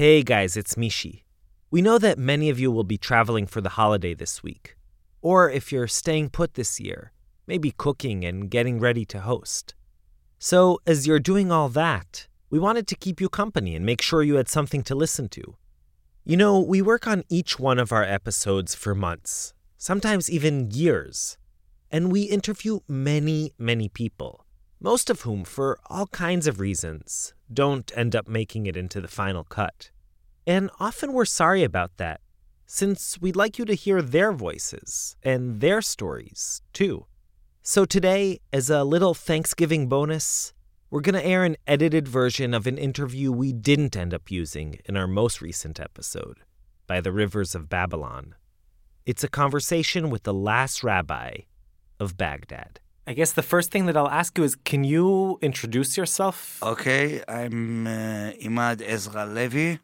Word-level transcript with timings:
Hey 0.00 0.22
guys, 0.22 0.56
it's 0.56 0.76
Mishi. 0.76 1.24
We 1.70 1.82
know 1.82 1.98
that 1.98 2.16
many 2.16 2.48
of 2.48 2.58
you 2.58 2.70
will 2.72 2.84
be 2.84 2.96
traveling 2.96 3.46
for 3.46 3.60
the 3.60 3.76
holiday 3.76 4.14
this 4.14 4.42
week. 4.42 4.74
Or 5.20 5.50
if 5.50 5.70
you're 5.70 5.86
staying 5.86 6.30
put 6.30 6.54
this 6.54 6.80
year, 6.80 7.12
maybe 7.46 7.74
cooking 7.76 8.24
and 8.24 8.50
getting 8.50 8.80
ready 8.80 9.04
to 9.04 9.20
host. 9.20 9.74
So, 10.38 10.80
as 10.86 11.06
you're 11.06 11.18
doing 11.20 11.52
all 11.52 11.68
that, 11.68 12.28
we 12.48 12.58
wanted 12.58 12.86
to 12.86 12.96
keep 12.96 13.20
you 13.20 13.28
company 13.28 13.76
and 13.76 13.84
make 13.84 14.00
sure 14.00 14.22
you 14.22 14.36
had 14.36 14.48
something 14.48 14.82
to 14.84 14.94
listen 14.94 15.28
to. 15.36 15.56
You 16.24 16.38
know, 16.38 16.58
we 16.58 16.80
work 16.80 17.06
on 17.06 17.22
each 17.28 17.58
one 17.58 17.78
of 17.78 17.92
our 17.92 18.02
episodes 18.02 18.74
for 18.74 18.94
months, 18.94 19.52
sometimes 19.76 20.30
even 20.30 20.70
years. 20.70 21.36
And 21.90 22.10
we 22.10 22.22
interview 22.22 22.80
many, 22.88 23.52
many 23.58 23.90
people, 23.90 24.46
most 24.80 25.10
of 25.10 25.20
whom, 25.20 25.44
for 25.44 25.78
all 25.90 26.06
kinds 26.06 26.46
of 26.46 26.58
reasons, 26.58 27.34
don't 27.52 27.90
end 27.96 28.14
up 28.14 28.28
making 28.28 28.66
it 28.66 28.76
into 28.76 29.00
the 29.00 29.08
final 29.08 29.44
cut. 29.44 29.90
And 30.46 30.70
often 30.78 31.12
we're 31.12 31.24
sorry 31.24 31.62
about 31.62 31.96
that, 31.98 32.20
since 32.66 33.20
we'd 33.20 33.36
like 33.36 33.58
you 33.58 33.64
to 33.64 33.74
hear 33.74 34.00
their 34.02 34.32
voices 34.32 35.16
and 35.22 35.60
their 35.60 35.82
stories, 35.82 36.62
too. 36.72 37.06
So 37.62 37.84
today, 37.84 38.40
as 38.52 38.70
a 38.70 38.84
little 38.84 39.14
Thanksgiving 39.14 39.88
bonus, 39.88 40.52
we're 40.90 41.02
going 41.02 41.14
to 41.14 41.24
air 41.24 41.44
an 41.44 41.56
edited 41.66 42.08
version 42.08 42.54
of 42.54 42.66
an 42.66 42.78
interview 42.78 43.30
we 43.30 43.52
didn't 43.52 43.96
end 43.96 44.12
up 44.12 44.30
using 44.30 44.78
in 44.86 44.96
our 44.96 45.06
most 45.06 45.40
recent 45.40 45.78
episode, 45.78 46.38
By 46.86 47.00
the 47.00 47.12
Rivers 47.12 47.54
of 47.54 47.68
Babylon. 47.68 48.34
It's 49.06 49.22
a 49.22 49.28
conversation 49.28 50.10
with 50.10 50.24
the 50.24 50.34
last 50.34 50.82
rabbi 50.82 51.42
of 52.00 52.16
Baghdad. 52.16 52.80
I 53.10 53.12
guess 53.12 53.32
the 53.32 53.42
first 53.42 53.72
thing 53.72 53.86
that 53.86 53.96
I'll 53.96 54.14
ask 54.22 54.38
you 54.38 54.44
is 54.44 54.54
can 54.54 54.84
you 54.84 55.40
introduce 55.42 55.96
yourself? 55.96 56.62
Okay, 56.62 57.20
I'm 57.26 57.88
uh, 57.88 58.46
Imad 58.48 58.80
Ezra 58.86 59.26
Levy. 59.26 59.80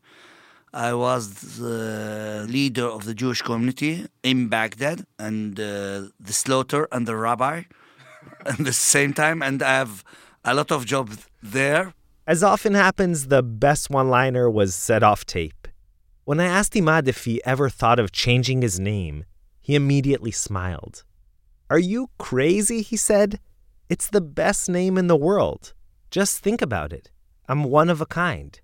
I 0.73 0.95
was 0.95 1.25
the 1.59 2.47
leader 2.49 2.87
of 2.87 3.05
the 3.05 3.15
Jewish 3.15 3.43
community 3.43 4.07
in 4.23 4.47
Baghdad 4.47 5.07
and 5.19 5.59
uh, 5.59 5.65
the 6.21 6.33
slaughter 6.43 6.87
and 6.93 7.05
the 7.09 7.17
rabbi 7.17 7.65
at 8.47 8.59
the 8.59 8.73
same 8.73 9.13
time, 9.13 9.43
and 9.43 9.61
I 9.61 9.73
have 9.83 10.05
a 10.45 10.55
lot 10.55 10.71
of 10.71 10.87
jobs 10.87 11.27
there. 11.43 11.95
As 12.29 12.45
often 12.45 12.75
happens, 12.75 13.27
the 13.27 13.43
best 13.43 13.91
one 13.91 14.09
liner 14.09 14.49
was 14.49 14.77
set 14.77 15.03
off 15.03 15.27
tape. 15.27 15.67
When 16.27 16.39
I 16.39 16.47
asked 16.47 16.75
Imad 16.75 17.09
if 17.09 17.25
he 17.25 17.43
ever 17.45 17.71
thought 17.71 17.99
of 17.99 18.13
changing 18.13 18.63
his 18.63 18.79
name, 18.79 19.25
he 19.61 19.75
immediately 19.75 20.31
smiled. 20.31 21.03
Are 21.69 21.79
you 21.79 22.11
crazy? 22.19 22.83
He 22.83 22.97
said. 22.97 23.41
It's 23.89 24.09
the 24.09 24.21
best 24.21 24.69
name 24.69 24.99
in 24.99 25.07
the 25.07 25.17
world. 25.17 25.73
Just 26.11 26.39
think 26.39 26.61
about 26.63 26.93
it. 26.93 27.11
I'm 27.49 27.65
one 27.65 27.89
of 27.89 28.01
a 28.01 28.07
kind. 28.07 28.59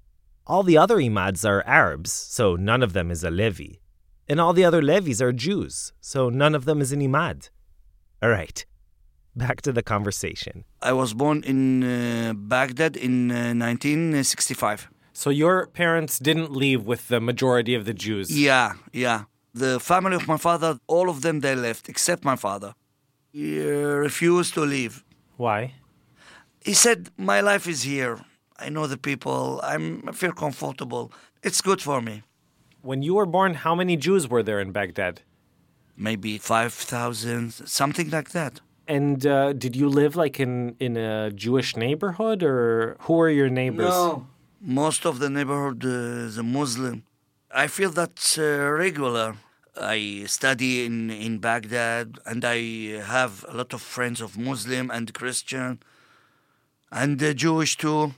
All 0.47 0.63
the 0.63 0.77
other 0.77 0.97
Imads 0.97 1.45
are 1.45 1.63
Arabs, 1.67 2.13
so 2.13 2.57
none 2.57 2.83
of 2.83 2.93
them 2.93 3.11
is 3.11 3.23
a 3.23 3.31
Levi. 3.31 3.75
And 4.29 4.41
all 4.41 4.53
the 4.53 4.65
other 4.65 4.83
Levis 4.83 5.21
are 5.21 5.33
Jews, 5.33 5.93
so 6.01 6.29
none 6.29 6.55
of 6.55 6.65
them 6.65 6.81
is 6.81 6.93
an 6.93 7.01
Imad. 7.01 7.51
All 8.23 8.31
right, 8.31 8.65
back 9.37 9.63
to 9.63 9.73
the 9.73 9.83
conversation. 9.83 10.65
I 10.81 10.93
was 10.93 11.15
born 11.15 11.43
in 11.45 11.83
uh, 11.85 12.33
Baghdad 12.35 12.97
in 12.97 13.31
uh, 13.31 13.55
1965. 13.55 14.89
So 15.13 15.31
your 15.31 15.67
parents 15.67 16.19
didn't 16.19 16.53
leave 16.53 16.85
with 16.85 17.09
the 17.09 17.21
majority 17.21 17.75
of 17.75 17.85
the 17.85 17.95
Jews? 17.95 18.37
Yeah, 18.37 18.73
yeah. 18.93 19.25
The 19.55 19.79
family 19.79 20.17
of 20.17 20.27
my 20.27 20.39
father, 20.39 20.79
all 20.87 21.11
of 21.11 21.23
them, 21.23 21.41
they 21.41 21.55
left, 21.55 21.89
except 21.89 22.25
my 22.25 22.37
father. 22.37 22.75
He 23.33 23.61
uh, 23.61 23.95
refused 24.09 24.55
to 24.55 24.61
leave. 24.61 25.05
Why? 25.37 25.75
He 26.61 26.75
said, 26.75 27.11
My 27.17 27.41
life 27.41 27.67
is 27.67 27.83
here. 27.83 28.21
I 28.59 28.69
know 28.69 28.87
the 28.87 28.99
people. 28.99 29.61
I'm, 29.65 30.05
I 30.07 30.13
feel 30.13 30.33
comfortable. 30.33 31.13
It's 31.43 31.61
good 31.61 31.81
for 31.81 32.01
me. 32.01 32.23
When 32.83 33.03
you 33.03 33.15
were 33.15 33.27
born, 33.27 33.55
how 33.55 33.75
many 33.75 33.97
Jews 33.97 34.29
were 34.29 34.43
there 34.43 34.61
in 34.61 34.71
Baghdad? 34.73 35.23
Maybe 35.97 36.39
5,000, 36.39 37.53
something 37.53 38.11
like 38.11 38.31
that. 38.31 38.61
And 38.87 39.27
uh, 39.27 39.53
did 39.53 39.77
you 39.77 39.89
live 39.89 40.17
like 40.17 40.39
in, 40.39 40.77
in 40.79 40.97
a 40.97 41.31
Jewish 41.31 41.77
neighborhood 41.77 42.43
or 42.43 42.97
who 43.01 43.15
were 43.15 43.31
your 43.31 43.49
neighbors? 43.49 43.89
No. 43.89 44.27
Most 44.61 45.07
of 45.07 45.19
the 45.19 45.31
neighborhood 45.31 45.85
uh, 45.85 46.27
is 46.29 46.39
a 46.39 46.43
Muslim. 46.43 47.05
I 47.51 47.67
feel 47.67 47.91
that's 47.91 48.39
uh, 48.39 48.71
regular. 48.77 49.37
I 49.77 50.25
study 50.27 50.85
in, 50.85 51.11
in 51.11 51.39
Baghdad 51.39 52.19
and 52.27 52.45
I 52.45 53.01
have 53.01 53.45
a 53.49 53.57
lot 53.57 53.73
of 53.73 53.81
friends 53.81 54.21
of 54.21 54.37
Muslim 54.37 54.91
and 54.91 55.13
Christian 55.15 55.81
and 56.91 57.23
uh, 57.23 57.33
Jewish 57.33 57.77
too. 57.77 58.15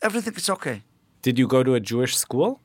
Everything 0.00 0.34
is 0.34 0.48
okay. 0.48 0.82
Did 1.20 1.38
you 1.38 1.46
go 1.46 1.62
to 1.62 1.74
a 1.74 1.80
Jewish 1.80 2.16
school? 2.16 2.60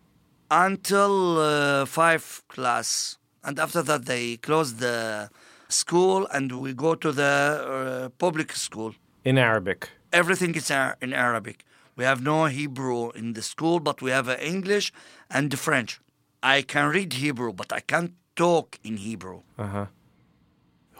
Until 0.49 1.39
uh, 1.39 1.85
five 1.85 2.41
class. 2.47 3.17
And 3.43 3.59
after 3.59 3.81
that, 3.83 4.05
they 4.05 4.37
closed 4.37 4.79
the 4.79 5.29
school 5.67 6.27
and 6.27 6.61
we 6.61 6.73
go 6.73 6.95
to 6.95 7.11
the 7.11 7.23
uh, 7.23 8.09
public 8.17 8.53
school. 8.53 8.95
In 9.25 9.37
Arabic? 9.37 9.89
Everything 10.13 10.55
is 10.55 10.71
Ar- 10.71 10.97
in 11.01 11.13
Arabic. 11.13 11.65
We 11.97 12.05
have 12.05 12.21
no 12.21 12.45
Hebrew 12.45 13.11
in 13.11 13.33
the 13.33 13.41
school, 13.41 13.79
but 13.79 14.01
we 14.01 14.11
have 14.11 14.29
uh, 14.29 14.37
English 14.39 14.93
and 15.29 15.57
French. 15.59 15.99
I 16.43 16.61
can 16.61 16.89
read 16.89 17.13
Hebrew, 17.13 17.53
but 17.53 17.71
I 17.73 17.79
can't 17.79 18.13
talk 18.35 18.79
in 18.83 18.97
Hebrew. 18.97 19.41
Uh 19.57 19.67
huh. 19.67 19.85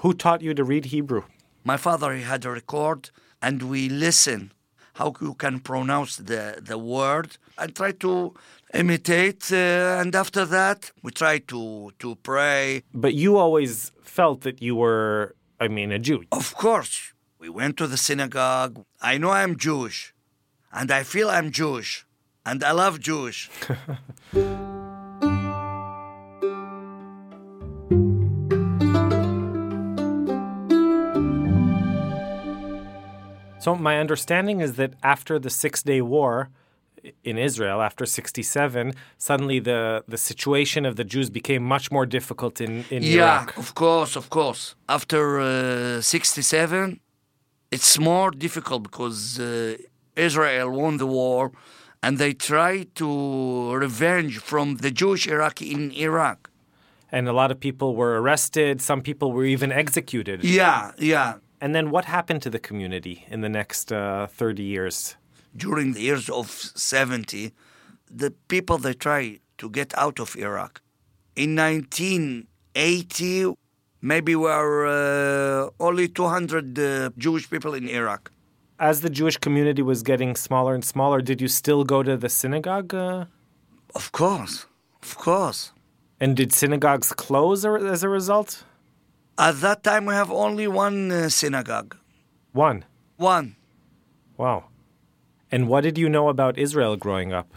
Who 0.01 0.13
taught 0.13 0.42
you 0.42 0.54
to 0.54 0.63
read 0.63 0.86
Hebrew? 0.86 1.24
My 1.63 1.78
father 1.78 2.13
he 2.16 2.24
had 2.24 2.45
a 2.45 2.51
record, 2.51 3.10
and 3.42 3.63
we 3.63 3.89
listen 3.89 4.51
how 4.94 5.13
you 5.22 5.36
can 5.36 5.60
pronounce 5.60 6.18
the, 6.18 6.60
the 6.62 6.78
word 6.78 7.38
and 7.57 7.75
try 7.75 7.92
to 7.92 8.34
imitate. 8.74 9.51
Uh, 9.51 10.00
and 10.01 10.16
after 10.16 10.44
that, 10.45 10.92
we 11.04 11.12
try 11.12 11.38
to, 11.39 11.92
to 12.00 12.16
pray. 12.16 12.84
But 12.94 13.13
you 13.13 13.38
always 13.38 13.92
felt 14.01 14.42
that 14.42 14.62
you 14.62 14.75
were, 14.75 15.36
I 15.60 15.68
mean, 15.68 15.92
a 15.92 16.00
Jew. 16.00 16.24
Of 16.31 16.56
course, 16.56 17.13
we 17.39 17.50
went 17.50 17.78
to 17.78 17.88
the 17.88 17.98
synagogue. 17.98 18.84
I 19.01 19.18
know 19.18 19.31
I'm 19.31 19.56
Jewish, 19.56 20.13
and 20.72 20.92
I 20.92 21.04
feel 21.04 21.30
I'm 21.30 21.51
Jewish, 21.51 22.06
and 22.45 22.63
I 22.63 22.72
love 22.72 23.00
Jewish. 23.00 23.50
So 33.67 33.75
my 33.75 33.99
understanding 33.99 34.61
is 34.61 34.71
that 34.81 34.91
after 35.03 35.37
the 35.45 35.49
Six 35.49 35.83
Day 35.83 36.01
War 36.01 36.33
in 37.29 37.37
Israel, 37.37 37.81
after 37.81 38.05
67, 38.05 38.93
suddenly 39.17 39.59
the, 39.59 40.05
the 40.07 40.17
situation 40.17 40.85
of 40.85 40.95
the 40.95 41.03
Jews 41.03 41.29
became 41.29 41.63
much 41.75 41.91
more 41.91 42.05
difficult 42.05 42.61
in, 42.61 42.85
in 42.89 43.03
Yeah, 43.03 43.15
Iraq. 43.15 43.57
of 43.57 43.75
course, 43.75 44.15
of 44.15 44.29
course. 44.29 44.75
After 44.87 45.21
uh, 45.41 45.99
67, 45.99 47.01
it's 47.69 47.99
more 47.99 48.31
difficult 48.31 48.83
because 48.83 49.37
uh, 49.37 49.75
Israel 50.15 50.69
won 50.71 50.95
the 50.95 51.09
war 51.19 51.51
and 52.01 52.17
they 52.19 52.31
tried 52.33 52.95
to 52.95 53.73
revenge 53.73 54.37
from 54.37 54.77
the 54.77 54.91
Jewish 54.91 55.27
Iraqi 55.27 55.73
in 55.73 55.91
Iraq. 55.91 56.49
And 57.11 57.27
a 57.27 57.33
lot 57.33 57.51
of 57.51 57.59
people 57.59 57.97
were 57.97 58.13
arrested. 58.21 58.81
Some 58.81 59.01
people 59.01 59.33
were 59.33 59.45
even 59.55 59.73
executed. 59.73 60.45
Yeah, 60.45 60.91
yeah. 60.97 61.33
And 61.59 61.74
then 61.74 61.89
what 61.89 62.06
happened 62.06 62.42
to 62.44 62.50
the 62.50 62.59
community 62.59 63.25
in 63.30 63.42
the 63.42 63.50
next 63.50 63.92
uh, 63.92 64.27
30 64.27 64.63
years? 64.63 65.15
During 65.56 65.94
the 65.94 66.01
years 66.01 66.30
of 66.30 66.50
70, 66.75 67.51
the 68.12 68.31
people 68.48 68.77
they 68.77 68.94
tried 68.94 69.39
to 69.57 69.69
get 69.69 69.98
out 69.98 70.19
of 70.19 70.36
Iraq. 70.36 70.81
In 71.36 71.56
1980, 71.56 73.54
maybe 74.01 74.36
were 74.36 74.86
uh, 74.88 75.69
only 75.80 76.07
200 76.07 76.77
uh, 76.80 77.09
Jewish 77.18 77.50
people 77.50 77.74
in 77.74 77.88
Iraq. 77.89 78.31
As 78.80 79.01
the 79.01 79.10
Jewish 79.10 79.38
community 79.38 79.81
was 79.81 80.03
getting 80.03 80.36
smaller 80.36 80.75
and 80.75 80.86
smaller, 80.86 81.21
did 81.21 81.42
you 81.42 81.48
still 81.48 81.83
go 81.83 82.03
to 82.03 82.15
the 82.18 82.30
synagogue? 82.30 82.94
Uh, 82.94 83.25
Of 83.95 84.12
course, 84.12 84.68
of 85.01 85.18
course. 85.18 85.71
and 86.19 86.36
did 86.38 86.53
synagogues 86.53 87.12
close 87.13 87.65
as 87.65 88.03
a 88.03 88.10
result? 88.10 88.63
At 89.38 89.62
that 89.62 89.84
time, 89.84 90.06
we 90.06 90.13
have 90.16 90.31
only 90.31 90.68
one 90.68 91.12
uh, 91.12 91.30
synagogue. 91.30 91.95
One. 92.54 92.86
One. 93.18 93.56
Wow. 94.36 94.66
And 95.51 95.68
what 95.68 95.81
did 95.81 95.98
you 95.98 96.10
know 96.10 96.30
about 96.30 96.57
Israel 96.57 96.95
growing 96.98 97.34
up? 97.34 97.54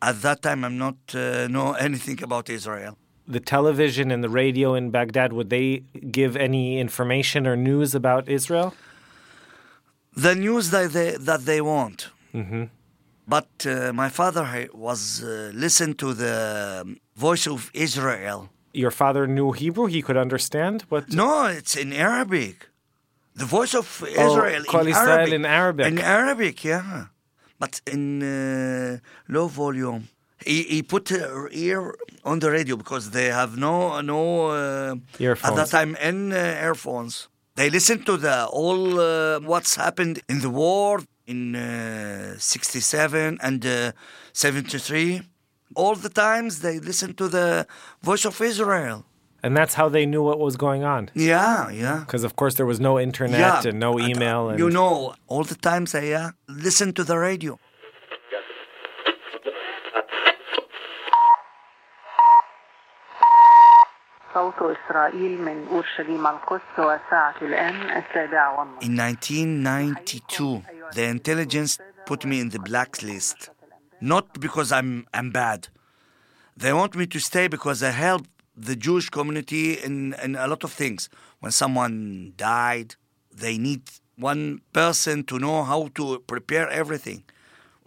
At 0.00 0.22
that 0.22 0.42
time, 0.42 0.64
I'm 0.64 0.78
not 0.78 0.96
uh, 1.14 1.48
know 1.48 1.72
anything 1.88 2.22
about 2.22 2.48
Israel. 2.48 2.96
The 3.26 3.40
television 3.40 4.12
and 4.12 4.22
the 4.22 4.28
radio 4.28 4.74
in 4.74 4.90
Baghdad, 4.90 5.32
would 5.32 5.50
they 5.50 5.82
give 6.10 6.36
any 6.36 6.78
information 6.78 7.46
or 7.46 7.56
news 7.56 7.92
about 7.94 8.28
Israel? 8.28 8.72
The 10.14 10.34
news 10.36 10.70
that 10.70 10.92
they 10.92 11.16
that 11.16 11.44
they 11.44 11.60
want. 11.60 12.10
Mm-hmm. 12.32 12.64
But 13.26 13.66
uh, 13.66 13.92
my 13.92 14.08
father 14.08 14.68
was 14.72 15.24
uh, 15.24 15.50
listened 15.52 15.98
to 15.98 16.14
the 16.14 16.82
um, 16.82 16.98
voice 17.16 17.48
of 17.48 17.70
Israel. 17.74 18.48
Your 18.76 18.90
father 18.90 19.26
knew 19.26 19.52
Hebrew, 19.52 19.86
he 19.86 20.00
could 20.02 20.18
understand 20.26 20.76
what 20.90 21.02
No, 21.12 21.46
it's 21.46 21.74
in 21.76 21.92
Arabic. 21.92 22.56
The 23.34 23.48
voice 23.58 23.74
of 23.74 23.86
Israel 24.26 24.62
Kol 24.64 24.82
in 24.82 24.88
Israel 24.88 25.08
Arabic. 25.08 25.34
in 25.34 25.44
Arabic. 25.44 25.86
In 25.86 25.98
Arabic, 25.98 26.64
yeah. 26.64 27.06
But 27.58 27.80
in 27.94 28.02
uh, 28.22 28.98
low 29.28 29.46
volume. 29.48 30.02
He, 30.44 30.62
he 30.74 30.82
put 30.82 31.08
her 31.08 31.48
ear 31.52 31.94
on 32.24 32.38
the 32.40 32.50
radio 32.50 32.76
because 32.76 33.10
they 33.10 33.28
have 33.40 33.56
no 33.56 34.00
no 34.12 34.20
uh, 34.48 34.94
at 35.48 35.54
that 35.60 35.68
time 35.70 35.96
in 36.08 36.32
uh, 36.32 36.66
earphones. 36.68 37.28
They 37.54 37.68
listen 37.70 37.98
to 38.04 38.14
the 38.18 38.36
all 38.46 39.00
uh, 39.00 39.40
what's 39.40 39.74
happened 39.76 40.16
in 40.28 40.40
the 40.40 40.50
war 40.50 41.00
in 41.26 41.56
uh, 41.56 42.36
67 42.38 43.38
and 43.42 43.66
uh, 43.66 43.92
73 44.32 45.22
all 45.76 45.94
the 45.94 46.08
times 46.08 46.60
they 46.60 46.80
listened 46.80 47.16
to 47.18 47.28
the 47.28 47.66
voice 48.02 48.24
of 48.24 48.40
Israel. 48.40 49.04
And 49.42 49.56
that's 49.56 49.74
how 49.74 49.88
they 49.88 50.06
knew 50.06 50.22
what 50.22 50.38
was 50.40 50.56
going 50.56 50.82
on. 50.82 51.10
Yeah, 51.14 51.70
yeah. 51.70 51.98
Because 52.00 52.24
of 52.24 52.34
course 52.34 52.54
there 52.54 52.66
was 52.66 52.80
no 52.80 52.98
internet 52.98 53.64
yeah, 53.64 53.68
and 53.68 53.78
no 53.78 53.92
uh, 53.98 54.08
email. 54.08 54.48
And... 54.48 54.58
You 54.58 54.70
know, 54.70 55.14
all 55.28 55.44
the 55.44 55.54
times 55.54 55.94
I 55.94 56.08
uh, 56.10 56.30
listened 56.48 56.96
to 56.96 57.04
the 57.04 57.18
radio. 57.18 57.60
In 68.82 68.96
1992, 68.96 70.62
the 70.94 71.04
intelligence 71.04 71.78
put 72.04 72.24
me 72.24 72.40
in 72.40 72.50
the 72.50 72.58
blacklist 72.58 73.50
not 74.00 74.40
because 74.40 74.72
I'm, 74.72 75.06
I'm 75.12 75.30
bad. 75.30 75.68
They 76.56 76.72
want 76.72 76.94
me 76.96 77.06
to 77.06 77.18
stay 77.18 77.48
because 77.48 77.82
I 77.82 77.90
help 77.90 78.26
the 78.56 78.76
Jewish 78.76 79.10
community 79.10 79.74
in, 79.74 80.14
in 80.22 80.36
a 80.36 80.46
lot 80.46 80.64
of 80.64 80.72
things. 80.72 81.08
When 81.40 81.52
someone 81.52 82.32
died, 82.36 82.94
they 83.34 83.58
need 83.58 83.82
one 84.16 84.60
person 84.72 85.24
to 85.24 85.38
know 85.38 85.62
how 85.64 85.90
to 85.96 86.20
prepare 86.20 86.68
everything. 86.70 87.24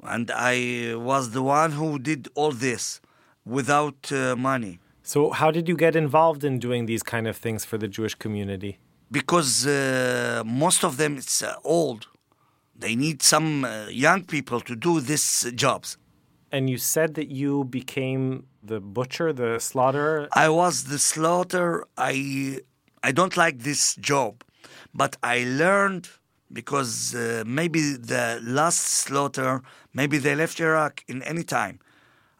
And 0.04 0.32
I 0.32 0.94
was 0.96 1.32
the 1.32 1.42
one 1.42 1.72
who 1.72 2.00
did 2.00 2.30
all 2.36 2.52
this 2.52 3.02
without 3.46 4.12
uh, 4.12 4.36
money. 4.36 4.80
So 5.04 5.32
how 5.32 5.50
did 5.50 5.68
you 5.68 5.76
get 5.76 5.96
involved 5.96 6.44
in 6.44 6.60
doing 6.60 6.86
these 6.86 7.02
kind 7.02 7.28
of 7.28 7.36
things 7.36 7.66
for 7.66 7.78
the 7.78 7.88
Jewish 7.88 8.16
community? 8.16 8.78
because 9.12 9.66
uh, 9.66 10.44
most 10.46 10.84
of 10.84 10.98
them 10.98 11.18
it's 11.18 11.42
uh, 11.44 11.56
old. 11.64 12.08
They 12.80 12.96
need 12.96 13.22
some 13.22 13.66
uh, 13.66 13.88
young 13.90 14.24
people 14.24 14.62
to 14.62 14.76
do 14.76 15.02
these 15.02 15.52
jobs. 15.54 15.98
And 16.52 16.70
you 16.70 16.78
said 16.78 17.14
that 17.16 17.30
you 17.30 17.66
became 17.66 18.48
the 18.64 18.80
butcher, 18.80 19.34
the 19.34 19.60
slaughterer. 19.60 20.30
I 20.32 20.50
was 20.50 20.86
the 20.86 20.98
slaughter. 20.98 21.86
I 21.98 22.60
I 23.04 23.12
don't 23.12 23.36
like 23.38 23.60
this 23.60 23.96
job, 23.96 24.44
but 24.94 25.18
I 25.22 25.44
learned 25.44 26.10
because 26.52 27.14
uh, 27.14 27.44
maybe 27.46 27.82
the 28.14 28.40
last 28.42 28.80
slaughter, 28.80 29.62
maybe 29.94 30.18
they 30.18 30.36
left 30.36 30.60
Iraq 30.60 31.04
in 31.08 31.22
any 31.24 31.44
time. 31.44 31.80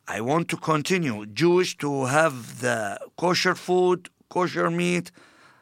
I 0.08 0.22
want 0.22 0.48
to 0.50 0.58
continue 0.58 1.26
Jewish 1.28 1.78
to 1.78 2.06
have 2.06 2.62
the 2.62 3.00
kosher 3.18 3.56
food, 3.56 4.10
kosher 4.30 4.72
meat. 4.72 5.12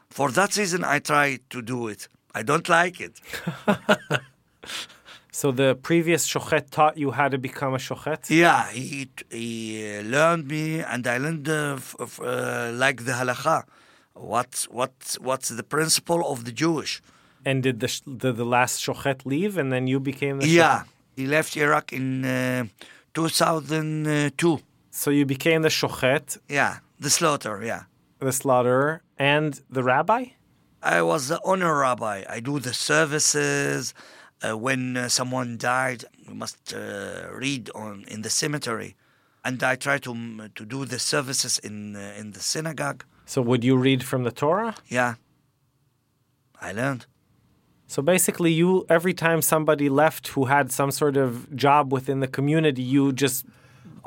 For 0.09 0.31
that 0.31 0.56
reason, 0.56 0.85
I 0.85 1.00
try 1.00 1.39
to 1.50 1.62
do 1.62 1.89
it. 1.89 2.07
I 2.33 2.44
don't 2.44 2.69
like 2.69 3.01
it. 3.01 3.19
So 5.31 5.51
the 5.51 5.75
previous 5.89 6.27
shochet 6.27 6.71
taught 6.71 6.97
you 6.97 7.11
how 7.11 7.27
to 7.29 7.37
become 7.37 7.73
a 7.75 7.77
shochet? 7.77 8.21
Yeah, 8.29 8.71
he 8.71 9.07
he 9.29 9.97
uh, 9.97 10.01
learned 10.15 10.47
me, 10.47 10.79
and 10.91 11.05
I 11.05 11.17
learned 11.19 11.47
uh, 11.47 11.75
f- 11.77 12.19
uh, 12.19 12.71
like 12.83 13.05
the 13.05 13.11
halacha. 13.19 13.57
What 14.13 14.65
what 14.71 14.93
what's 15.27 15.50
the 15.50 15.63
principle 15.75 16.21
of 16.31 16.38
the 16.45 16.51
Jewish? 16.63 17.01
And 17.45 17.62
did 17.62 17.79
the, 17.83 17.88
sh- 17.88 18.01
the 18.24 18.31
the 18.41 18.45
last 18.45 18.75
shochet 18.86 19.19
leave 19.25 19.53
and 19.59 19.71
then 19.71 19.86
you 19.86 20.00
became 20.00 20.39
the 20.39 20.47
Yeah, 20.47 20.79
shochet? 20.83 20.86
he 21.17 21.24
left 21.27 21.55
Iraq 21.55 21.93
in 21.93 22.25
uh, 22.25 22.65
2002. 23.13 24.59
So 24.91 25.12
you 25.12 25.25
became 25.25 25.62
the 25.62 25.69
shochet, 25.69 26.38
Yeah, 26.50 26.77
the 27.00 27.09
slaughter. 27.09 27.63
Yeah, 27.63 27.83
the 28.19 28.31
slaughterer, 28.31 29.01
and 29.17 29.62
the 29.69 29.83
rabbi? 29.83 30.25
I 30.81 31.01
was 31.01 31.27
the 31.27 31.39
honor 31.43 31.74
rabbi. 31.79 32.24
I 32.29 32.39
do 32.39 32.59
the 32.59 32.74
services. 32.74 33.93
Uh, 34.41 34.56
when 34.56 34.96
uh, 34.96 35.10
someone 35.10 35.58
died, 35.58 36.06
we 36.27 36.34
must 36.34 36.74
uh, 36.74 37.27
read 37.34 37.72
on 37.74 38.06
in 38.08 38.22
the 38.22 38.29
cemetery, 38.29 38.96
and 39.44 39.63
I 39.63 39.75
try 39.75 39.98
to 40.00 40.13
mm, 40.13 40.53
to 40.53 40.65
do 40.65 40.86
the 40.86 41.00
services 41.00 41.58
in 41.60 41.96
uh, 41.96 42.13
in 42.20 42.32
the 42.32 42.39
synagogue. 42.39 43.03
So 43.25 43.41
would 43.41 43.63
you 43.63 43.75
read 43.75 44.03
from 44.03 44.24
the 44.24 44.32
Torah? 44.32 44.75
Yeah, 44.88 45.15
I 46.62 46.72
learned. 46.72 47.08
So 47.88 48.01
basically, 48.01 48.51
you 48.51 48.86
every 48.89 49.13
time 49.13 49.41
somebody 49.41 49.89
left 49.89 50.27
who 50.29 50.46
had 50.46 50.72
some 50.72 50.91
sort 50.91 51.17
of 51.17 51.56
job 51.56 51.91
within 51.91 52.20
the 52.20 52.27
community, 52.27 52.84
you 52.84 53.13
just 53.13 53.46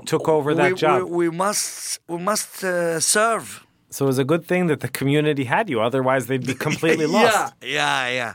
took 0.07 0.29
over 0.29 0.55
that 0.55 0.73
we, 0.73 0.77
job. 0.77 1.03
We, 1.05 1.29
we 1.29 1.37
must 1.37 1.99
we 2.07 2.19
must 2.19 2.63
uh, 2.63 3.01
serve. 3.01 3.67
so 3.91 4.05
it 4.05 4.09
was 4.09 4.19
a 4.19 4.25
good 4.25 4.45
thing 4.47 4.69
that 4.69 4.81
the 4.81 4.89
community 4.89 5.45
had 5.45 5.69
you. 5.69 5.81
Otherwise, 5.81 6.27
they'd 6.27 6.47
be 6.47 6.55
completely 6.69 7.07
lost. 7.07 7.55
yeah, 7.63 7.69
yeah, 7.69 8.09
yeah. 8.09 8.35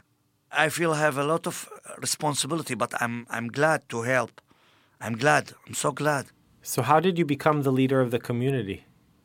I 0.58 0.70
feel 0.70 0.92
I 0.94 1.00
have 1.00 1.18
a 1.18 1.24
lot 1.24 1.48
of 1.48 1.68
responsibility, 2.02 2.76
but 2.76 2.92
I'm 3.02 3.26
I'm 3.30 3.48
glad 3.60 3.80
to 3.90 3.98
help. 4.04 4.32
I'm 5.06 5.16
glad. 5.18 5.44
I'm 5.68 5.74
so 5.74 5.92
glad. 5.92 6.26
So 6.62 6.82
how 6.82 7.00
did 7.00 7.18
you 7.20 7.26
become 7.26 7.62
the 7.64 7.72
leader 7.72 8.00
of 8.02 8.10
the 8.12 8.20
community? 8.20 8.78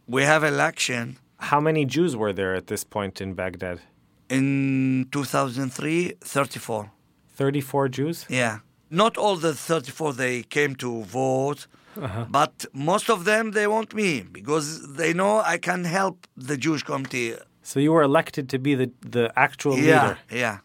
We 0.07 0.23
have 0.25 0.43
election 0.45 1.17
How 1.53 1.61
many 1.61 1.85
Jews 1.87 2.13
were 2.17 2.33
there 2.35 2.55
at 2.61 2.67
this 2.67 2.85
point 2.85 3.21
in 3.21 3.35
Baghdad? 3.35 3.79
in 4.29 5.07
2003, 5.11 6.13
34. 6.21 6.91
34 7.37 7.89
Jews? 7.89 8.27
Yeah. 8.29 8.59
Not 8.91 9.17
all 9.17 9.37
the 9.37 9.55
34 9.55 10.13
they 10.13 10.43
came 10.43 10.75
to 10.77 11.03
vote, 11.05 11.67
uh-huh. 12.01 12.27
but 12.31 12.65
most 12.73 13.09
of 13.11 13.25
them 13.25 13.53
they 13.53 13.67
want 13.67 13.95
me 13.95 14.23
because 14.33 14.67
they 14.97 15.13
know 15.13 15.41
I 15.55 15.59
can 15.59 15.85
help 15.85 16.27
the 16.49 16.57
Jewish 16.57 16.83
community 16.85 17.35
So 17.63 17.81
you 17.81 17.93
were 17.93 18.03
elected 18.03 18.49
to 18.51 18.59
be 18.59 18.75
the, 18.77 18.91
the 19.11 19.25
actual 19.37 19.77
Yeah, 19.79 19.85
leader. 20.03 20.19
yeah. 20.31 20.59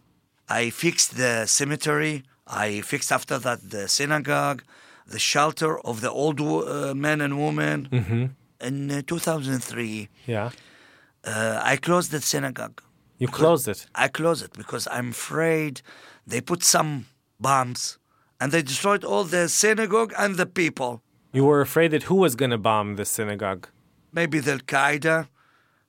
I 0.50 0.70
fixed 0.70 1.18
the 1.18 1.46
cemetery. 1.48 2.24
I 2.48 2.82
fixed 2.82 3.12
after 3.12 3.40
that 3.40 3.70
the 3.72 3.88
synagogue, 3.88 4.64
the 5.08 5.20
shelter 5.20 5.80
of 5.80 6.02
the 6.02 6.12
old 6.12 6.40
uh, 6.42 6.94
men 6.96 7.22
and 7.22 7.38
women. 7.38 7.90
Mm-hmm. 7.92 8.26
In 8.62 8.92
uh, 8.92 9.02
2003, 9.06 10.08
Yeah. 10.28 10.52
uh, 11.24 11.60
I 11.64 11.78
closed 11.78 12.12
the 12.12 12.22
synagogue. 12.22 12.82
You 13.18 13.28
closed 13.28 13.68
it. 13.68 13.88
I 13.96 14.08
closed 14.08 14.44
it 14.46 14.54
because 14.54 14.88
I'm 14.92 15.10
afraid 15.10 15.82
they 16.28 16.42
put 16.42 16.64
some 16.64 17.06
bombs, 17.40 17.98
and 18.40 18.52
they 18.52 18.62
destroyed 18.62 19.04
all 19.04 19.24
the 19.24 19.48
synagogue 19.50 20.14
and 20.18 20.36
the 20.36 20.46
people. 20.46 21.02
You 21.34 21.46
were 21.46 21.62
afraid 21.62 21.92
that 21.92 22.04
who 22.04 22.16
was 22.16 22.36
going 22.36 22.52
to 22.52 22.58
bomb 22.58 22.96
the 22.96 23.06
synagogue? 23.06 23.68
Maybe 24.14 24.40
the 24.40 24.54
Al 24.54 24.60
Qaeda, 24.60 25.28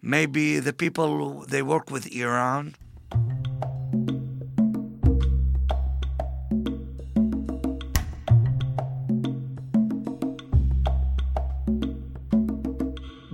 maybe 0.02 0.58
the 0.60 0.72
people 0.72 1.44
they 1.48 1.62
work 1.62 1.90
with 1.90 2.06
Iran. 2.12 2.74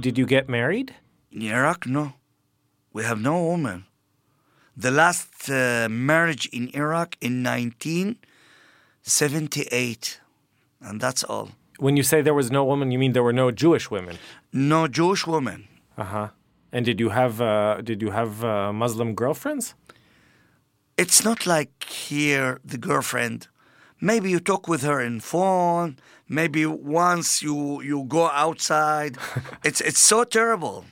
Did 0.03 0.19
you 0.19 0.27
get 0.27 0.49
married? 0.49 0.95
In 1.31 1.43
Iraq, 1.43 1.87
no. 1.87 2.15
We 2.93 3.05
have 3.05 3.21
no 3.21 3.41
woman. 3.51 3.85
The 4.77 4.91
last 4.91 5.49
uh, 5.49 5.89
marriage 5.89 6.47
in 6.47 6.71
Iraq 6.75 7.17
in 7.21 7.45
1978, 7.45 10.21
and 10.81 11.01
that's 11.01 11.23
all. 11.23 11.51
When 11.79 11.97
you 11.97 12.03
say 12.03 12.21
there 12.21 12.35
was 12.35 12.51
no 12.51 12.65
woman, 12.65 12.91
you 12.91 12.99
mean 12.99 13.13
there 13.13 13.23
were 13.23 13.39
no 13.45 13.53
Jewish 13.53 13.93
women? 13.93 14.19
No 14.53 14.89
Jewish 14.89 15.25
woman. 15.25 15.69
Uh 15.97 16.05
huh. 16.05 16.31
And 16.73 16.85
did 16.85 16.99
you 16.99 17.11
have 17.11 17.41
uh, 17.41 17.81
did 17.83 18.03
you 18.03 18.11
have 18.11 18.43
uh, 18.45 18.73
Muslim 18.73 19.15
girlfriends? 19.15 19.77
It's 20.97 21.23
not 21.29 21.47
like 21.47 21.85
here 21.85 22.59
the 22.65 22.79
girlfriend. 22.89 23.47
Maybe 24.05 24.31
you 24.31 24.41
talk 24.41 24.67
with 24.67 24.83
her 24.83 25.01
in 25.01 25.21
phone. 25.21 25.97
Maybe 26.29 26.67
once 26.67 27.41
you 27.41 27.81
you 27.83 28.03
go 28.03 28.29
outside. 28.31 29.17
it's 29.65 29.81
it's 29.81 30.01
so 30.01 30.25
terrible. 30.25 30.87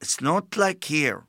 It's 0.00 0.20
not 0.20 0.56
like 0.56 0.84
here. 0.84 1.24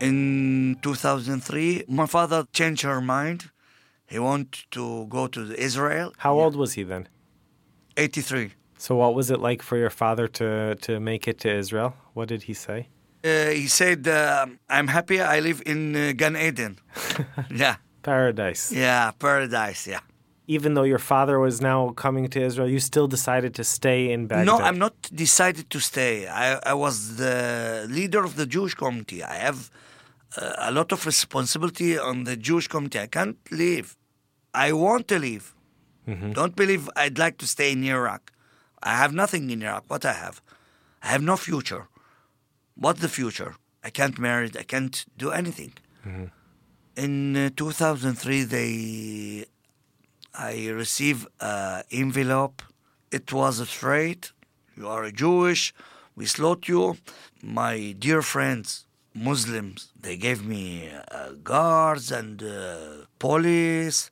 In 0.00 0.76
2003, 0.82 1.84
my 1.88 2.04
father 2.04 2.46
changed 2.52 2.82
her 2.82 3.00
mind. 3.00 3.50
He 4.06 4.18
wanted 4.18 4.70
to 4.72 5.06
go 5.06 5.26
to 5.28 5.40
Israel. 5.58 6.12
How 6.18 6.38
old 6.38 6.56
was 6.56 6.74
he 6.74 6.82
then? 6.82 7.08
83. 7.96 8.52
So 8.78 8.94
what 8.94 9.14
was 9.14 9.30
it 9.30 9.40
like 9.40 9.62
for 9.62 9.76
your 9.76 9.90
father 9.90 10.26
to 10.38 10.76
to 10.86 11.00
make 11.00 11.28
it 11.30 11.38
to 11.40 11.48
Israel? 11.62 11.90
What 12.14 12.28
did 12.28 12.42
he 12.44 12.54
say? 12.54 12.88
Uh, 13.24 13.50
he 13.50 13.66
said, 13.66 14.06
uh, 14.06 14.46
"I'm 14.70 14.88
happy. 14.88 15.20
I 15.20 15.40
live 15.40 15.60
in 15.66 15.80
uh, 15.96 16.12
Gan 16.16 16.36
Eden." 16.36 16.78
yeah, 17.50 17.76
Paradise. 18.02 18.72
yeah, 18.72 19.10
paradise. 19.18 19.86
Yeah. 19.86 20.00
Even 20.46 20.72
though 20.74 20.88
your 20.94 21.02
father 21.12 21.38
was 21.38 21.60
now 21.60 21.90
coming 21.90 22.26
to 22.34 22.40
Israel, 22.40 22.68
you 22.68 22.80
still 22.80 23.06
decided 23.06 23.52
to 23.56 23.64
stay 23.64 24.00
in 24.14 24.28
Baghdad. 24.28 24.46
No, 24.46 24.56
I'm 24.66 24.78
not 24.78 24.94
decided 25.14 25.68
to 25.74 25.78
stay. 25.78 26.26
I, 26.26 26.58
I 26.72 26.74
was 26.84 27.16
the 27.16 27.86
leader 27.90 28.24
of 28.24 28.36
the 28.36 28.46
Jewish 28.46 28.74
community. 28.74 29.22
I 29.22 29.34
have 29.48 29.70
uh, 30.36 30.68
a 30.68 30.70
lot 30.70 30.90
of 30.92 31.04
responsibility 31.04 31.98
on 31.98 32.24
the 32.24 32.36
Jewish 32.48 32.66
community. 32.66 32.98
I 33.00 33.08
can't 33.08 33.36
leave. 33.50 33.88
I 34.54 34.72
want 34.72 35.06
to 35.08 35.18
leave. 35.18 35.54
Don't 36.32 36.56
believe 36.56 36.88
I'd 36.96 37.18
like 37.18 37.36
to 37.42 37.46
stay 37.46 37.72
in 37.72 37.84
Iraq. 37.84 38.32
I 38.82 38.96
have 38.96 39.12
nothing 39.12 39.50
in 39.50 39.62
Iraq. 39.62 39.84
What 39.88 40.04
I 40.04 40.12
have? 40.12 40.40
I 41.02 41.08
have 41.08 41.22
no 41.22 41.36
future. 41.36 41.88
What's 42.74 43.00
the 43.00 43.08
future? 43.08 43.56
I 43.82 43.90
can't 43.90 44.18
marry. 44.18 44.50
I 44.58 44.62
can't 44.62 45.04
do 45.16 45.30
anything. 45.30 45.72
In 46.96 47.36
uh, 47.36 47.50
2003, 47.56 48.42
they, 48.44 49.44
I 50.34 50.68
received 50.68 51.26
an 51.40 51.82
envelope. 51.90 52.62
It 53.10 53.32
was 53.32 53.60
a 53.60 53.66
threat. 53.66 54.32
You 54.76 54.88
are 54.88 55.04
a 55.04 55.12
Jewish. 55.12 55.74
We 56.16 56.26
slaughter 56.26 56.72
you. 56.72 56.96
My 57.42 57.94
dear 57.98 58.22
friends, 58.22 58.86
Muslims, 59.14 59.92
they 60.00 60.16
gave 60.16 60.44
me 60.44 60.90
uh, 60.90 61.32
guards 61.42 62.10
and 62.10 62.42
uh, 62.42 63.06
police. 63.18 64.10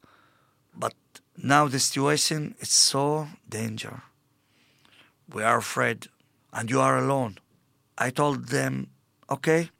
But 0.75 0.94
now 1.37 1.66
the 1.68 1.78
situation 1.80 2.54
is 2.61 2.70
so 2.70 3.28
danger. 3.49 4.02
We 5.35 5.42
are 5.42 5.59
afraid, 5.59 6.06
and 6.52 6.71
you 6.71 6.80
are 6.80 6.99
alone. 6.99 7.38
I 7.99 8.11
told 8.11 8.49
them, 8.49 8.88
okay, 9.28 9.71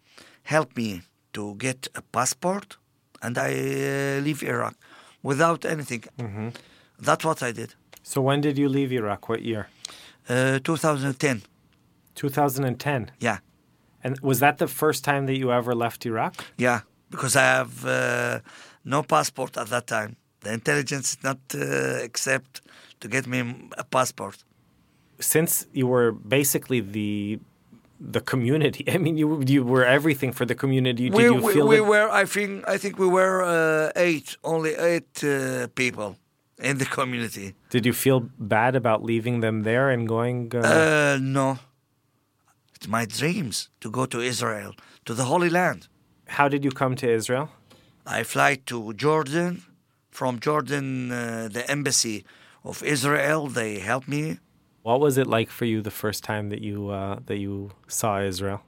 help 0.43 0.77
me 0.77 1.03
to 1.33 1.55
get 1.57 1.89
a 1.95 2.03
passport, 2.03 2.77
and 3.23 3.39
I 3.39 3.51
uh, 3.53 4.21
leave 4.23 4.43
Iraq 4.43 4.75
without 5.23 5.65
anything. 5.65 6.05
That's 6.99 7.25
what 7.25 7.43
I 7.43 7.53
did. 7.53 7.75
So 8.03 8.21
when 8.21 8.41
did 8.41 8.57
you 8.59 8.69
leave 8.69 8.93
Iraq? 8.93 9.29
What 9.29 9.43
year? 9.43 9.69
Uh, 10.29 10.59
2010, 10.65 11.43
2010. 12.15 13.11
yeah, 13.21 13.39
And 14.03 14.19
was 14.21 14.41
that 14.41 14.59
the 14.59 14.67
first 14.67 15.05
time 15.05 15.27
that 15.27 15.37
you 15.37 15.53
ever 15.53 15.75
left 15.75 16.05
Iraq? 16.07 16.35
yeah, 16.59 16.81
because 17.11 17.37
I 17.37 17.43
have 17.43 17.85
uh, 17.85 18.41
no 18.85 19.03
passport 19.03 19.57
at 19.57 19.69
that 19.69 19.87
time. 19.87 20.17
The 20.41 20.53
intelligence 20.53 21.17
did 21.17 21.25
not 21.25 21.39
uh, 21.55 22.03
accept 22.05 22.61
to 23.01 23.09
get 23.09 23.27
me 23.27 23.69
a 23.79 23.85
passport. 23.85 24.45
Since 25.21 25.67
you 25.73 25.87
were 25.87 26.13
basically 26.13 26.81
the 26.81 27.39
the 27.99 28.21
community, 28.21 28.85
I 28.95 28.99
mean, 28.99 29.17
you 29.17 29.43
you 29.47 29.65
were 29.65 29.85
everything 29.85 30.33
for 30.33 30.45
the 30.47 30.55
community. 30.55 31.05
Did 31.11 31.15
we, 31.15 31.25
you 31.25 31.35
we, 31.35 31.53
feel 31.55 31.67
we 31.69 31.77
that- 31.77 31.85
were 31.85 32.09
i 32.23 32.25
think 32.25 32.51
i 32.69 32.77
think 32.79 32.99
we 32.99 33.09
were 33.19 33.37
uh, 33.43 33.91
eight 34.07 34.37
only 34.45 34.73
eight 34.91 35.25
uh, 35.25 35.67
people 35.75 36.17
in 36.69 36.79
the 36.79 36.87
community 36.99 37.55
Did 37.71 37.85
you 37.89 37.93
feel 37.93 38.21
bad 38.39 38.73
about 38.77 38.99
leaving 39.11 39.41
them 39.41 39.57
there 39.63 39.87
and 39.95 40.09
going? 40.09 40.39
Uh, 40.55 40.61
uh, 40.61 41.19
no 41.21 41.59
it's 42.75 42.89
my 42.89 43.05
dreams 43.21 43.57
to 43.83 43.91
go 43.91 44.07
to 44.07 44.19
israel 44.21 44.73
to 45.07 45.13
the 45.15 45.25
holy 45.25 45.51
land 45.51 45.81
how 46.39 46.49
did 46.49 46.63
you 46.65 46.71
come 46.83 46.95
to 47.03 47.07
Israel? 47.21 47.49
i 48.19 48.23
fly 48.23 48.51
to 48.71 48.77
jordan 49.05 49.63
from 50.19 50.33
jordan 50.47 50.87
uh, 51.13 51.49
the 51.57 51.65
embassy 51.77 52.25
of 52.71 52.83
israel 52.83 53.43
they 53.59 53.73
helped 53.91 54.09
me 54.17 54.23
What 54.87 55.01
was 55.01 55.19
it 55.19 55.27
like 55.27 55.51
for 55.51 55.65
you 55.65 55.83
the 55.83 55.91
first 55.91 56.23
time 56.23 56.49
that 56.51 56.63
you 56.69 56.91
uh, 56.91 57.19
that 57.27 57.39
you 57.39 57.55
saw 57.89 58.21
Israel? 58.33 58.61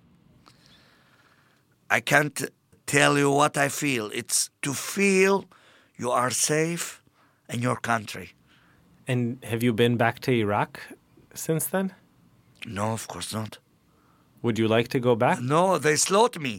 i 1.90 2.00
can't 2.00 2.38
tell 2.86 3.12
you 3.22 3.30
what 3.40 3.56
i 3.56 3.68
feel 3.82 4.04
it's 4.20 4.40
to 4.60 4.70
feel 4.74 5.34
you 5.96 6.10
are 6.10 6.30
safe 6.30 6.84
in 7.54 7.58
your 7.68 7.78
country 7.92 8.28
And 9.12 9.20
have 9.50 9.62
you 9.66 9.72
been 9.72 9.96
back 9.96 10.16
to 10.26 10.30
Iraq 10.44 10.72
since 11.44 11.64
then? 11.74 11.86
no 12.78 12.86
of 12.98 13.04
course 13.12 13.30
not 13.38 13.52
Would 14.42 14.56
you 14.62 14.68
like 14.76 14.88
to 14.94 15.00
go 15.08 15.12
back? 15.24 15.36
No, 15.40 15.62
they 15.86 15.96
slaughter 15.96 16.40
me. 16.48 16.54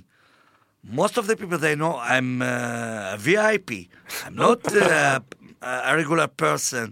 Most 1.02 1.16
of 1.20 1.24
the 1.30 1.36
people 1.42 1.58
they 1.68 1.76
know 1.82 1.94
I'm 2.16 2.30
uh, 2.42 3.16
a 3.16 3.18
VIP. 3.28 3.70
I'm 4.26 4.36
not 4.46 4.60
uh, 4.76 5.20
a 5.90 5.92
regular 6.02 6.28
person. 6.46 6.86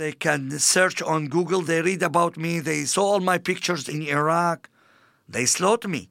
They 0.00 0.12
can 0.12 0.58
search 0.58 1.02
on 1.02 1.28
Google. 1.28 1.60
They 1.60 1.82
read 1.82 2.02
about 2.02 2.38
me. 2.38 2.58
They 2.58 2.86
saw 2.86 3.02
all 3.02 3.20
my 3.20 3.36
pictures 3.36 3.86
in 3.86 4.00
Iraq. 4.00 4.70
They 5.28 5.44
slaughter 5.44 5.88
me. 5.88 6.08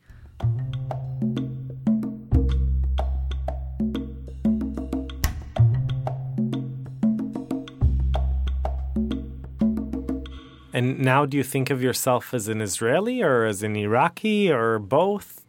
And 10.72 11.00
now, 11.00 11.25
do 11.25 11.36
you 11.36 11.43
think 11.43 11.72
of 11.72 11.81
yourself 11.81 12.31
as 12.31 12.48
an 12.48 12.62
Israeli 12.62 13.24
or 13.24 13.43
as 13.46 13.63
an 13.63 13.75
Iraqi 13.75 14.51
or 14.51 14.77
both? 14.77 15.43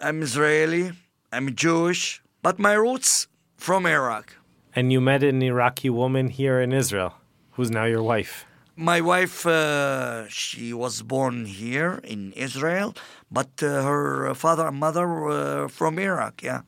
I'm 0.00 0.22
Israeli. 0.22 0.92
I'm 1.30 1.54
Jewish, 1.54 2.22
but 2.40 2.58
my 2.58 2.72
roots 2.72 3.28
from 3.58 3.84
Iraq. 3.84 4.34
And 4.74 4.90
you 4.90 5.02
met 5.02 5.22
an 5.22 5.42
Iraqi 5.42 5.90
woman 5.90 6.28
here 6.28 6.58
in 6.58 6.72
Israel, 6.72 7.12
who's 7.62 7.70
now 7.70 7.84
your 7.84 8.02
wife. 8.02 8.44
My 8.74 9.00
wife, 9.00 9.46
uh, 9.46 10.26
she 10.28 10.72
was 10.72 11.02
born 11.02 11.44
here 11.44 12.00
in 12.02 12.32
Israel, 12.32 12.94
but 13.30 13.50
uh, 13.62 13.68
her 13.90 14.34
father 14.34 14.66
and 14.66 14.78
mother 14.86 15.06
were 15.06 15.68
from 15.68 15.98
Iraq. 15.98 16.42
Yeah. 16.42 16.62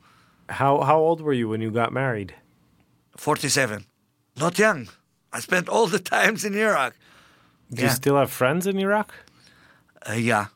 How 0.60 0.72
how 0.88 0.98
old 1.06 1.20
were 1.20 1.36
you 1.40 1.48
when 1.48 1.60
you 1.64 1.70
got 1.82 1.90
married? 1.92 2.30
47. 3.16 3.86
Not 4.36 4.58
young. 4.58 4.88
I 5.36 5.40
spent 5.40 5.68
all 5.68 5.86
the 5.96 6.02
times 6.16 6.44
in 6.44 6.54
Iraq. 6.54 6.92
Do 7.72 7.82
you 7.82 7.90
still 8.02 8.16
have 8.16 8.30
friends 8.30 8.66
in 8.66 8.78
Iraq? 8.78 9.08
Uh, 10.08 10.12
yeah. 10.12 10.46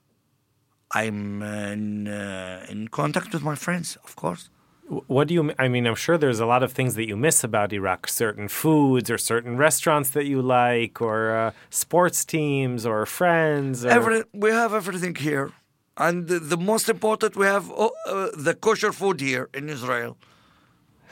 I'm 1.01 1.43
uh, 1.43 1.75
in, 1.77 2.09
uh, 2.09 2.73
in 2.73 2.89
contact 2.89 3.33
with 3.35 3.43
my 3.43 3.57
friends, 3.57 3.99
of 4.05 4.15
course. 4.15 4.51
What 4.89 5.29
do 5.29 5.35
you? 5.35 5.53
I 5.59 5.69
mean, 5.69 5.87
I'm 5.87 5.95
sure 5.95 6.17
there's 6.17 6.41
a 6.41 6.47
lot 6.47 6.63
of 6.63 6.73
things 6.73 6.95
that 6.95 7.07
you 7.07 7.17
miss 7.17 7.45
about 7.45 7.73
Iraq. 7.73 8.09
Certain 8.09 8.49
foods, 8.49 9.11
or 9.11 9.19
certain 9.19 9.59
restaurants 9.59 10.11
that 10.11 10.25
you 10.25 10.41
like, 10.41 11.03
or 11.03 11.37
uh, 11.37 11.51
sports 11.69 12.25
teams, 12.25 12.87
or 12.87 13.05
friends. 13.05 13.85
Or... 13.85 13.91
Every, 13.91 14.25
we 14.33 14.51
have 14.51 14.73
everything 14.73 15.15
here. 15.15 15.53
And 15.99 16.27
the, 16.29 16.39
the 16.39 16.57
most 16.57 16.89
important, 16.89 17.37
we 17.37 17.45
have 17.47 17.71
oh, 17.71 17.93
uh, 18.07 18.31
the 18.35 18.55
kosher 18.55 18.93
food 18.93 19.21
here 19.21 19.51
in 19.53 19.69
Israel. 19.69 20.17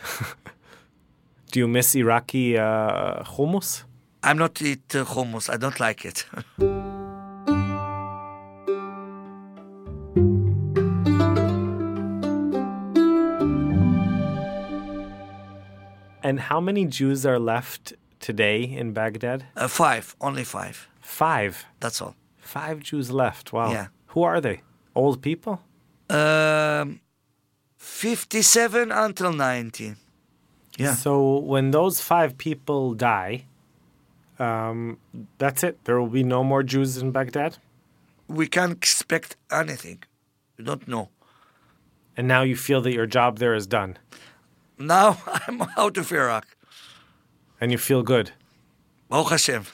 Do 1.50 1.60
you 1.60 1.68
miss 1.68 1.94
Iraqi 1.94 2.56
uh, 2.56 3.24
hummus? 3.24 3.84
I'm 4.22 4.38
not 4.38 4.62
eat 4.62 4.94
uh, 4.94 5.04
hummus. 5.04 5.50
I 5.50 5.56
don't 5.56 5.78
like 5.80 6.04
it. 6.04 6.24
And 16.26 16.40
how 16.40 16.60
many 16.60 16.86
Jews 16.86 17.24
are 17.24 17.38
left 17.38 17.94
today 18.18 18.64
in 18.64 18.92
Baghdad? 18.92 19.44
Uh, 19.56 19.68
five, 19.68 20.16
only 20.20 20.42
five. 20.42 20.88
Five. 21.00 21.64
That's 21.78 22.02
all. 22.02 22.16
Five 22.38 22.80
Jews 22.80 23.12
left. 23.12 23.52
Wow. 23.52 23.70
Yeah. 23.70 23.86
Who 24.08 24.24
are 24.24 24.40
they? 24.40 24.62
Old 24.92 25.22
people? 25.22 25.60
Um, 26.10 26.98
57 27.76 28.90
until 28.90 29.32
90. 29.32 29.94
Yeah. 30.76 30.94
So 30.94 31.38
when 31.38 31.70
those 31.70 32.00
five 32.00 32.36
people 32.36 32.94
die, 32.94 33.44
um, 34.40 34.98
that's 35.38 35.62
it. 35.62 35.84
There 35.84 36.00
will 36.00 36.08
be 36.08 36.24
no 36.24 36.42
more 36.42 36.64
Jews 36.64 36.96
in 36.96 37.12
Baghdad. 37.12 37.58
We 38.26 38.48
can't 38.48 38.72
expect 38.72 39.36
anything. 39.52 40.02
We 40.58 40.64
don't 40.64 40.88
know. 40.88 41.10
And 42.16 42.26
now 42.26 42.42
you 42.42 42.56
feel 42.56 42.80
that 42.80 42.92
your 42.92 43.06
job 43.06 43.38
there 43.38 43.54
is 43.54 43.68
done, 43.68 43.96
Now 44.78 45.18
I'm 45.48 45.62
out 45.76 45.96
of 45.96 46.12
Iraq. 46.12 46.46
and 47.60 47.72
you 47.72 47.78
feel 47.78 48.02
good. 48.02 48.32
Baruch 49.08 49.30
Hashem. 49.30 49.66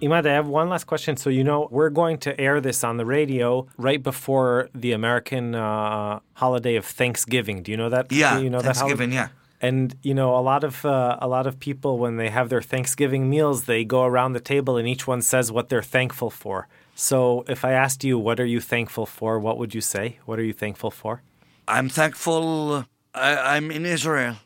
Imad, 0.00 0.26
I 0.26 0.32
have 0.32 0.46
one 0.46 0.68
last 0.68 0.84
question. 0.84 1.16
So, 1.16 1.28
you 1.28 1.42
know, 1.42 1.66
we're 1.72 1.90
going 1.90 2.18
to 2.18 2.40
air 2.40 2.60
this 2.60 2.84
on 2.84 2.98
the 2.98 3.04
radio 3.04 3.66
right 3.76 4.00
before 4.00 4.68
the 4.72 4.92
American 4.92 5.56
uh, 5.56 6.20
holiday 6.34 6.76
of 6.76 6.84
Thanksgiving. 6.86 7.62
Do 7.64 7.72
you 7.72 7.76
know 7.76 7.88
that? 7.88 8.12
Yeah, 8.12 8.38
you 8.38 8.48
know 8.48 8.60
Thanksgiving, 8.60 9.10
that 9.10 9.16
holiday? 9.16 9.32
yeah. 9.32 9.47
And 9.60 9.96
you 10.02 10.14
know, 10.14 10.36
a 10.36 10.40
lot 10.40 10.62
of 10.62 10.84
uh, 10.84 11.18
a 11.20 11.26
lot 11.26 11.46
of 11.46 11.58
people 11.58 11.98
when 11.98 12.16
they 12.16 12.30
have 12.30 12.48
their 12.48 12.62
Thanksgiving 12.62 13.28
meals, 13.28 13.64
they 13.64 13.84
go 13.84 14.04
around 14.04 14.32
the 14.32 14.40
table 14.40 14.76
and 14.76 14.86
each 14.86 15.06
one 15.06 15.22
says 15.22 15.50
what 15.50 15.68
they're 15.68 15.82
thankful 15.82 16.30
for. 16.30 16.68
So, 16.94 17.44
if 17.48 17.64
I 17.64 17.72
asked 17.72 18.04
you, 18.04 18.18
what 18.18 18.40
are 18.40 18.46
you 18.46 18.60
thankful 18.60 19.06
for? 19.06 19.38
What 19.38 19.58
would 19.58 19.74
you 19.74 19.80
say? 19.80 20.18
What 20.26 20.38
are 20.38 20.44
you 20.44 20.52
thankful 20.52 20.90
for? 20.90 21.22
I'm 21.66 21.88
thankful 21.88 22.86
I, 23.14 23.56
I'm 23.56 23.70
in 23.70 23.84
Israel. 23.84 24.36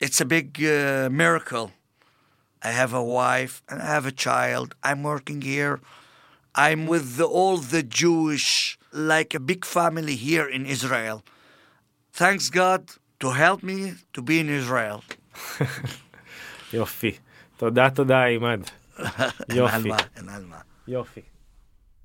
It's 0.00 0.20
a 0.20 0.24
big 0.24 0.62
uh, 0.64 1.08
miracle. 1.10 1.70
I 2.62 2.70
have 2.70 2.92
a 2.92 3.02
wife 3.02 3.62
and 3.68 3.80
I 3.82 3.86
have 3.86 4.06
a 4.06 4.12
child. 4.12 4.74
I'm 4.82 5.02
working 5.02 5.42
here. 5.42 5.80
I'm 6.54 6.86
with 6.86 7.16
the, 7.16 7.24
all 7.24 7.56
the 7.56 7.82
Jewish, 7.82 8.78
like 8.92 9.34
a 9.34 9.40
big 9.40 9.64
family 9.64 10.16
here 10.16 10.46
in 10.46 10.66
Israel. 10.66 11.22
Thanks 12.12 12.50
God 12.50 12.90
to 13.21 13.31
help 13.31 13.63
me 13.63 13.93
to 14.13 14.21
be 14.21 14.39
in 14.39 14.49
Israel. 14.49 15.01
יופי. 16.73 17.11
תודה, 17.57 17.89
תודה, 17.89 18.23
עימד. 18.23 18.61
יופי. 19.49 19.89
In 19.89 19.91
Alma, 19.91 19.97
in 20.17 20.29
Alma. 20.29 20.63
יופי. 20.87 21.21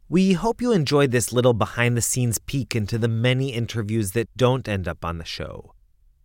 We 0.09 0.35
hope 0.35 0.61
you 0.61 0.73
enjoyed 0.73 1.11
this 1.11 1.33
little 1.33 1.55
behind 1.55 1.97
the 1.97 2.03
scenes 2.03 2.39
peek 2.39 2.77
into 2.77 2.99
the 2.99 3.09
many 3.09 3.55
interviews 3.55 4.11
that 4.11 4.29
don't 4.37 4.69
end 4.69 4.87
up 4.87 5.05
on 5.05 5.17
the 5.17 5.25
show. 5.25 5.73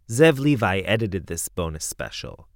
Zev 0.09 0.39
Levi 0.39 0.79
edited 0.79 1.27
this 1.27 1.47
bonus 1.47 1.85
special. 1.85 2.47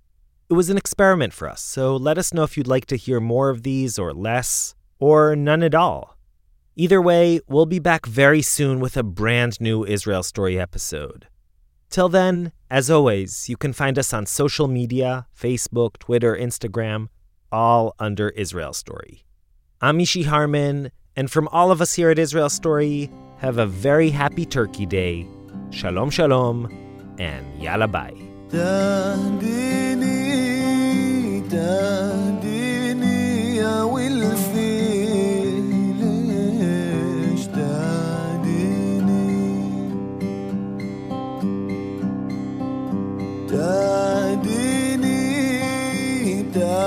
It 0.50 0.54
was 0.56 0.70
an 0.70 0.78
experiment 0.78 1.32
for 1.32 1.48
us, 1.48 1.62
so 1.62 1.96
let 1.96 2.18
us 2.18 2.34
know 2.34 2.44
if 2.44 2.58
you'd 2.58 2.68
like 2.68 2.86
to 2.88 2.98
hear 2.98 3.22
more 3.22 3.50
of 3.50 3.64
these 3.64 3.98
or 3.98 4.14
less, 4.14 4.76
or 5.00 5.34
none 5.34 5.64
at 5.64 5.74
all. 5.74 6.18
Either 6.76 7.02
way, 7.02 7.40
we'll 7.48 7.66
be 7.66 7.80
back 7.80 8.06
very 8.06 8.42
soon 8.42 8.82
with 8.82 8.98
a 8.98 9.04
brand 9.04 9.62
new 9.62 9.86
Israel 9.86 10.24
Story 10.24 10.60
episode. 10.60 11.28
Till 11.91 12.09
then, 12.09 12.53
as 12.71 12.91
always, 12.91 13.49
you 13.49 13.57
can 13.57 13.73
find 13.73 13.99
us 13.99 14.13
on 14.13 14.27
social 14.27 14.69
media 14.69 15.27
Facebook, 15.39 15.99
Twitter, 15.99 16.37
Instagram, 16.37 17.09
all 17.53 17.95
under 17.99 18.31
Israel 18.31 18.73
Story. 18.73 19.25
I'm 19.81 19.99
Mishi 19.99 20.25
Harman, 20.25 20.91
and 21.15 21.31
from 21.31 21.49
all 21.49 21.71
of 21.71 21.81
us 21.81 21.95
here 21.95 22.11
at 22.11 22.19
Israel 22.19 22.51
Story, 22.51 23.11
have 23.39 23.59
a 23.59 23.67
very 23.67 24.11
happy 24.11 24.45
Turkey 24.45 24.87
Day. 24.87 25.27
Shalom, 25.71 26.11
shalom, 26.11 26.67
and 27.19 27.63
yalla 27.63 27.89
bye. 27.89 28.15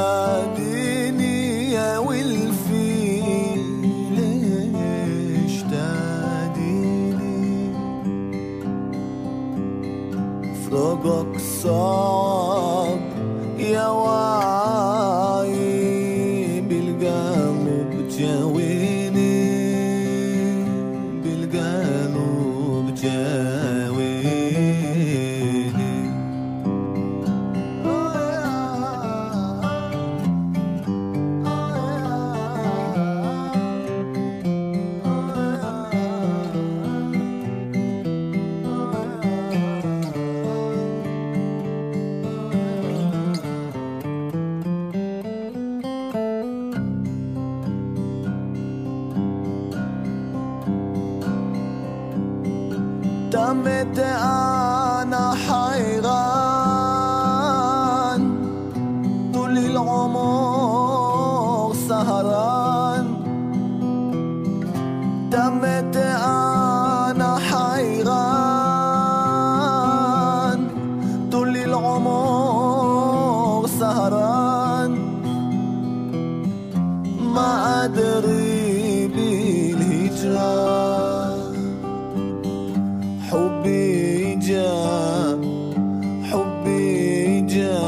one 0.10 0.48
حمد 53.49 53.99
أنا 53.99 55.33
حمد 55.47 55.68
حبي 83.88 84.35
جاء 84.35 85.40
حبي 86.31 87.40
جازيني 87.40 87.88